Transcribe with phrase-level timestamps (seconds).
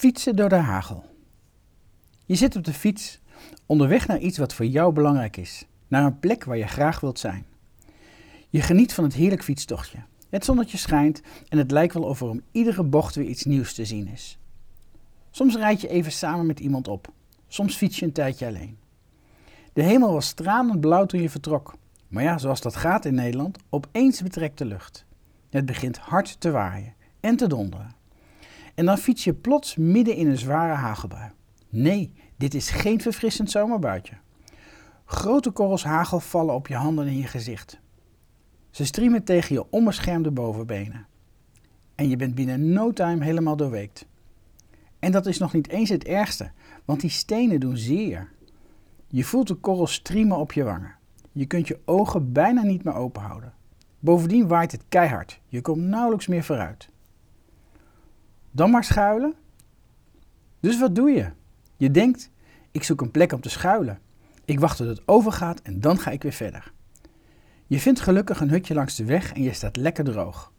[0.00, 1.04] Fietsen door de hagel.
[2.26, 3.20] Je zit op de fiets,
[3.66, 7.18] onderweg naar iets wat voor jou belangrijk is, naar een plek waar je graag wilt
[7.18, 7.46] zijn.
[8.48, 9.98] Je geniet van het heerlijk fietstochtje.
[10.30, 13.74] Het zonnetje schijnt en het lijkt wel of er om iedere bocht weer iets nieuws
[13.74, 14.38] te zien is.
[15.30, 17.12] Soms rijd je even samen met iemand op,
[17.48, 18.78] soms fiets je een tijdje alleen.
[19.72, 21.74] De hemel was stralend blauw toen je vertrok,
[22.08, 25.04] maar ja, zoals dat gaat in Nederland, opeens betrekt de lucht.
[25.50, 27.98] Het begint hard te waaien en te donderen.
[28.80, 31.30] En dan fiets je plots midden in een zware hagelbui.
[31.68, 34.14] Nee, dit is geen verfrissend zomerbuitje.
[35.04, 37.80] Grote korrels hagel vallen op je handen en je gezicht.
[38.70, 41.06] Ze striemen tegen je onbeschermde bovenbenen.
[41.94, 44.06] En je bent binnen no time helemaal doorweekt.
[44.98, 46.50] En dat is nog niet eens het ergste,
[46.84, 48.32] want die stenen doen zeer.
[49.08, 50.94] Je voelt de korrels striemen op je wangen.
[51.32, 53.52] Je kunt je ogen bijna niet meer openhouden.
[53.98, 55.40] Bovendien waait het keihard.
[55.46, 56.89] Je komt nauwelijks meer vooruit.
[58.50, 59.34] Dan maar schuilen?
[60.60, 61.30] Dus wat doe je?
[61.76, 62.30] Je denkt,
[62.70, 63.98] ik zoek een plek om te schuilen.
[64.44, 66.72] Ik wacht tot het overgaat en dan ga ik weer verder.
[67.66, 70.52] Je vindt gelukkig een hutje langs de weg en je staat lekker droog.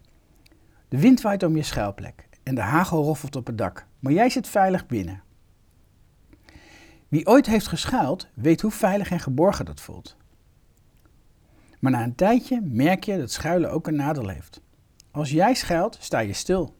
[0.87, 4.29] De wind waait om je schuilplek en de hagel roffelt op het dak, maar jij
[4.29, 5.23] zit veilig binnen.
[7.07, 10.17] Wie ooit heeft geschuild, weet hoe veilig en geborgen dat voelt.
[11.79, 14.61] Maar na een tijdje merk je dat schuilen ook een nadeel heeft.
[15.11, 16.75] Als jij schuilt, sta je stil.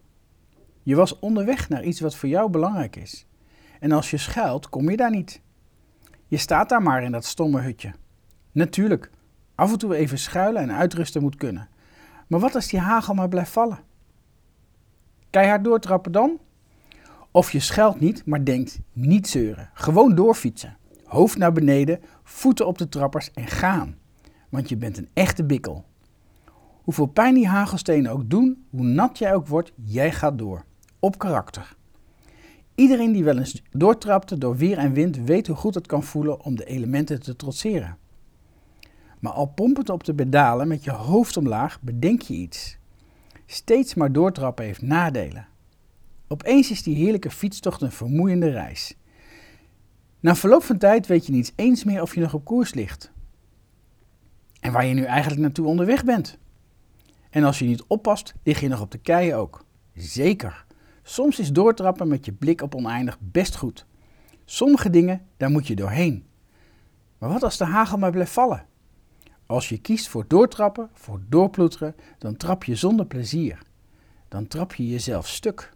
[0.84, 3.26] Je was onderweg naar iets wat voor jou belangrijk is.
[3.80, 5.42] En als je schuilt, kom je daar niet.
[6.28, 7.94] Je staat daar maar in dat stomme hutje.
[8.52, 9.10] Natuurlijk,
[9.56, 11.70] af en toe even schuilen en uitrusten moet kunnen.
[12.28, 13.80] Maar wat als die hagel maar blijft vallen?
[15.30, 16.40] Keihard doortrappen dan?
[17.32, 19.70] Of je schuilt niet, maar denkt niet zeuren.
[19.74, 20.78] Gewoon doorfietsen.
[21.06, 23.98] Hoofd naar beneden, voeten op de trappers en gaan.
[24.50, 25.86] Want je bent een echte bikkel.
[26.84, 30.66] Hoeveel pijn die hagelstenen ook doen, hoe nat jij ook wordt, jij gaat door.
[31.04, 31.76] Op karakter.
[32.76, 36.42] Iedereen die wel eens doortrapte door weer en wind weet hoe goed het kan voelen
[36.44, 37.98] om de elementen te trotseren.
[39.20, 42.78] Maar al pompend op de pedalen met je hoofd omlaag bedenk je iets.
[43.46, 45.48] Steeds maar doortrappen heeft nadelen.
[46.28, 48.98] Opeens is die heerlijke fietstocht een vermoeiende reis.
[50.20, 53.12] Na verloop van tijd weet je niet eens meer of je nog op koers ligt.
[54.60, 56.38] En waar je nu eigenlijk naartoe onderweg bent.
[57.30, 59.66] En als je niet oppast, lig je nog op de keien ook.
[59.94, 60.66] Zeker.
[61.04, 63.86] Soms is doortrappen met je blik op oneindig best goed.
[64.46, 66.26] Sommige dingen, daar moet je doorheen.
[67.18, 68.66] Maar wat als de hagel maar blijft vallen?
[69.46, 73.62] Als je kiest voor doortrappen, voor doorploeteren, dan trap je zonder plezier.
[74.28, 75.74] Dan trap je jezelf stuk.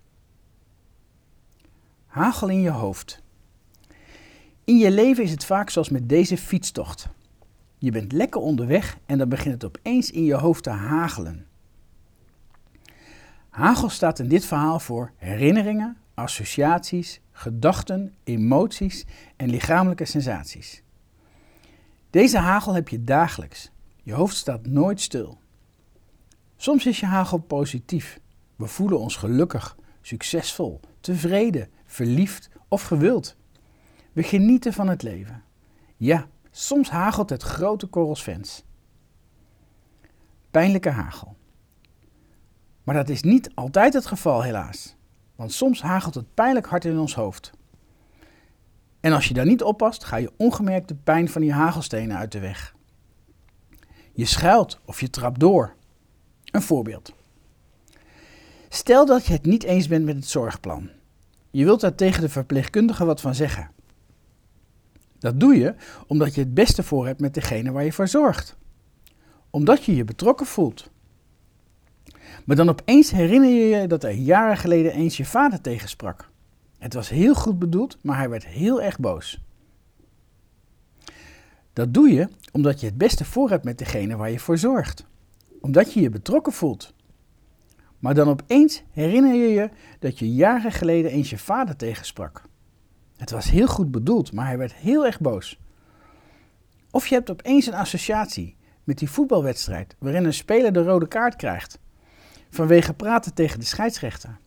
[2.06, 3.24] Hagel in je hoofd.
[4.64, 7.08] In je leven is het vaak zoals met deze fietstocht.
[7.78, 11.46] Je bent lekker onderweg en dan begint het opeens in je hoofd te hagelen.
[13.56, 19.06] Hagel staat in dit verhaal voor herinneringen, associaties, gedachten, emoties
[19.36, 20.84] en lichamelijke sensaties.
[22.10, 23.72] Deze hagel heb je dagelijks.
[24.04, 25.38] Je hoofd staat nooit stil.
[26.56, 28.20] Soms is je hagel positief.
[28.56, 33.36] We voelen ons gelukkig, succesvol, tevreden, verliefd of gewild.
[34.14, 35.44] We genieten van het leven.
[35.98, 38.64] Ja, soms hagelt het grote korrels fans.
[40.52, 41.36] Pijnlijke hagel.
[42.86, 44.96] Maar dat is niet altijd het geval, helaas.
[45.36, 47.52] Want soms hagelt het pijnlijk hard in ons hoofd.
[49.00, 52.32] En als je daar niet oppast, ga je ongemerkt de pijn van die hagelstenen uit
[52.32, 52.76] de weg.
[54.14, 55.76] Je schuilt of je trapt door.
[56.44, 57.14] Een voorbeeld.
[58.70, 60.90] Stel dat je het niet eens bent met het zorgplan.
[61.52, 63.72] Je wilt daar tegen de verpleegkundige wat van zeggen.
[65.20, 65.76] Dat doe je
[66.08, 68.56] omdat je het beste voor hebt met degene waar je voor zorgt.
[69.50, 70.90] Omdat je je betrokken voelt.
[72.46, 76.30] Maar dan opeens herinner je je dat er jaren geleden eens je vader tegensprak.
[76.78, 79.42] Het was heel goed bedoeld, maar hij werd heel erg boos.
[81.74, 85.06] Dat doe je omdat je het beste voor hebt met degene waar je voor zorgt.
[85.62, 86.94] Omdat je je betrokken voelt.
[88.00, 89.70] Maar dan opeens herinner je je
[90.00, 92.42] dat je jaren geleden eens je vader tegensprak.
[93.18, 95.60] Het was heel goed bedoeld, maar hij werd heel erg boos.
[96.92, 101.36] Of je hebt opeens een associatie met die voetbalwedstrijd waarin een speler de rode kaart
[101.36, 101.80] krijgt
[102.56, 104.38] vanwege praten tegen de scheidsrechter.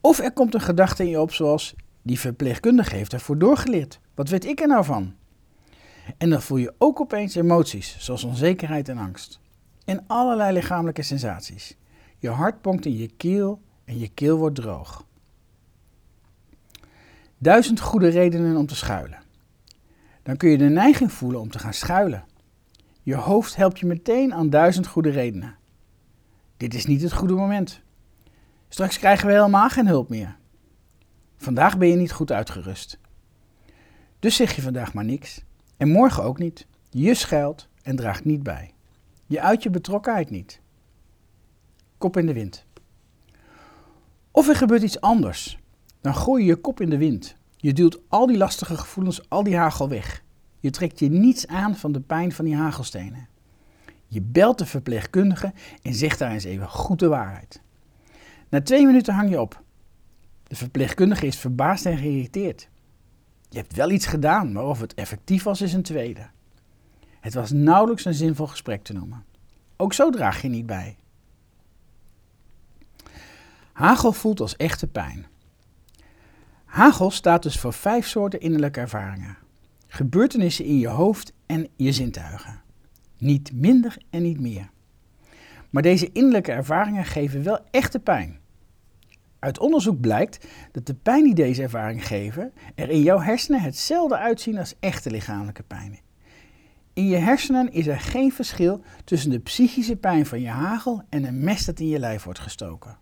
[0.00, 4.00] Of er komt een gedachte in je op zoals, die verpleegkundige heeft ervoor doorgeleerd.
[4.14, 5.14] Wat weet ik er nou van?
[6.18, 9.40] En dan voel je ook opeens emoties, zoals onzekerheid en angst.
[9.84, 11.76] En allerlei lichamelijke sensaties.
[12.18, 15.04] Je hart ponkt in je keel en je keel wordt droog.
[17.38, 19.22] Duizend goede redenen om te schuilen.
[20.22, 22.24] Dan kun je de neiging voelen om te gaan schuilen.
[23.02, 25.56] Je hoofd helpt je meteen aan duizend goede redenen.
[26.56, 27.80] Dit is niet het goede moment.
[28.68, 30.36] Straks krijgen we helemaal geen hulp meer.
[31.36, 32.98] Vandaag ben je niet goed uitgerust.
[34.18, 35.44] Dus zeg je vandaag maar niks.
[35.76, 36.66] En morgen ook niet.
[36.90, 38.74] Je schuilt en draagt niet bij.
[39.26, 40.60] Je uit je betrokkenheid niet.
[41.98, 42.64] Kop in de wind.
[44.30, 45.58] Of er gebeurt iets anders.
[46.00, 47.36] Dan gooi je je kop in de wind.
[47.56, 50.22] Je duwt al die lastige gevoelens, al die hagel weg.
[50.60, 53.28] Je trekt je niets aan van de pijn van die hagelstenen.
[54.06, 57.60] Je belt de verpleegkundige en zegt daar eens even goed de waarheid.
[58.48, 59.62] Na twee minuten hang je op.
[60.42, 62.68] De verpleegkundige is verbaasd en geïrriteerd.
[63.48, 66.26] Je hebt wel iets gedaan, maar of het effectief was is een tweede.
[67.20, 69.24] Het was nauwelijks een zinvol gesprek te noemen.
[69.76, 70.96] Ook zo draag je niet bij.
[73.72, 75.26] Hagel voelt als echte pijn.
[76.64, 79.38] Hagel staat dus voor vijf soorten innerlijke ervaringen.
[79.86, 82.62] Gebeurtenissen in je hoofd en je zintuigen.
[83.18, 84.70] Niet minder en niet meer.
[85.70, 88.38] Maar deze innerlijke ervaringen geven wel echte pijn.
[89.38, 94.16] Uit onderzoek blijkt dat de pijn die deze ervaringen geven er in jouw hersenen hetzelfde
[94.16, 95.98] uitzien als echte lichamelijke pijn.
[96.92, 101.24] In je hersenen is er geen verschil tussen de psychische pijn van je hagel en
[101.24, 102.98] een mes dat in je lijf wordt gestoken.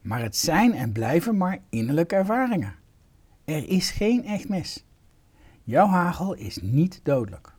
[0.00, 2.74] Maar het zijn en blijven maar innerlijke ervaringen.
[3.44, 4.84] Er is geen echt mes.
[5.64, 7.54] Jouw hagel is niet dodelijk.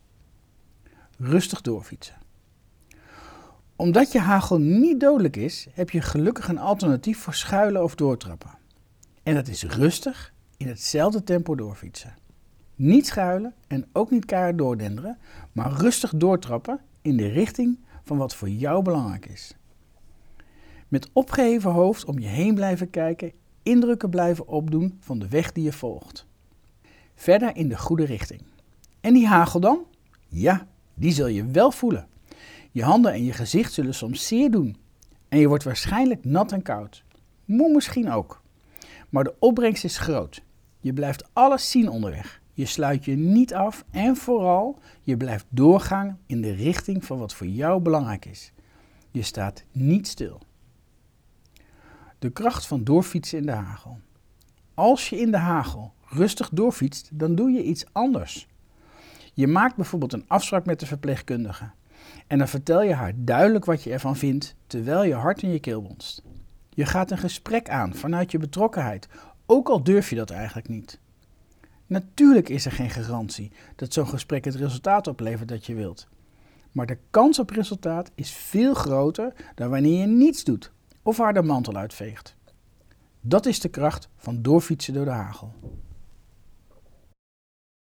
[1.25, 2.15] Rustig doorfietsen.
[3.75, 8.57] Omdat je hagel niet dodelijk is, heb je gelukkig een alternatief voor schuilen of doortrappen.
[9.23, 12.15] En dat is rustig in hetzelfde tempo doorfietsen.
[12.75, 15.17] Niet schuilen en ook niet keihard doordenderen,
[15.51, 19.55] maar rustig doortrappen in de richting van wat voor jou belangrijk is.
[20.87, 23.31] Met opgeheven hoofd om je heen blijven kijken,
[23.61, 26.25] indrukken blijven opdoen van de weg die je volgt.
[27.15, 28.41] Verder in de goede richting.
[29.01, 29.85] En die hagel dan?
[30.27, 32.07] Ja, die zul je wel voelen.
[32.72, 34.78] Je handen en je gezicht zullen soms zeer doen.
[35.30, 37.04] En je wordt waarschijnlijk nat en koud.
[37.45, 38.42] Moe misschien ook.
[39.10, 40.44] Maar de opbrengst is groot.
[40.80, 42.42] Je blijft alles zien onderweg.
[42.54, 47.34] Je sluit je niet af en vooral, je blijft doorgaan in de richting van wat
[47.34, 48.51] voor jou belangrijk is.
[49.12, 50.42] Je staat niet stil.
[52.19, 54.00] De kracht van doorfietsen in de hagel.
[54.74, 58.48] Als je in de hagel rustig doorfietst, dan doe je iets anders.
[59.33, 61.69] Je maakt bijvoorbeeld een afspraak met de verpleegkundige.
[62.27, 65.59] En dan vertel je haar duidelijk wat je ervan vindt, terwijl je hart in je
[65.59, 66.21] keel bonst.
[66.69, 69.07] Je gaat een gesprek aan vanuit je betrokkenheid,
[69.45, 71.00] ook al durf je dat eigenlijk niet.
[71.88, 76.07] Natuurlijk is er geen garantie dat zo'n gesprek het resultaat oplevert dat je wilt.
[76.71, 80.71] Maar de kans op resultaat is veel groter dan wanneer je niets doet
[81.01, 82.35] of haar de mantel uitveegt.
[83.21, 85.53] Dat is de kracht van doorfietsen door de hagel.